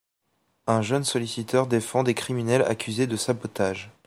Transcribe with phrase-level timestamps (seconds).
[0.65, 3.91] Un jeune solliciteur défends des criminels accusés de sabotage.